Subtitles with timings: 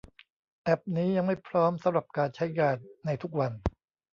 [0.63, 3.51] แอพนี้ยังไม่พร้อมสำหรับการใช้งานในทุกวัน